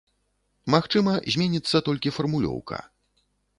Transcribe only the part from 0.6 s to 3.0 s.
Магчыма, зменіцца толькі фармулёўка.